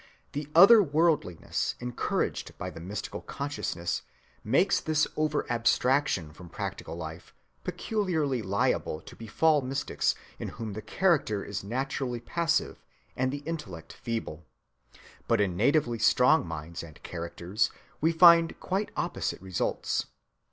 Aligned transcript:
The 0.31 0.47
"other‐worldliness" 0.55 1.75
encouraged 1.79 2.57
by 2.57 2.71
the 2.71 2.79
mystical 2.79 3.21
consciousness 3.21 4.01
makes 4.43 4.81
this 4.81 5.05
over‐abstraction 5.15 6.33
from 6.33 6.49
practical 6.49 6.95
life 6.95 7.35
peculiarly 7.63 8.41
liable 8.41 8.99
to 9.01 9.15
befall 9.15 9.61
mystics 9.61 10.15
in 10.39 10.47
whom 10.57 10.73
the 10.73 10.81
character 10.81 11.43
is 11.43 11.63
naturally 11.63 12.19
passive 12.19 12.83
and 13.15 13.31
the 13.31 13.43
intellect 13.45 13.93
feeble; 13.93 14.43
but 15.27 15.39
in 15.39 15.55
natively 15.55 15.99
strong 15.99 16.47
minds 16.47 16.81
and 16.81 17.03
characters 17.03 17.69
we 18.01 18.11
find 18.11 18.59
quite 18.59 18.89
opposite 18.97 19.39
results. 19.39 20.07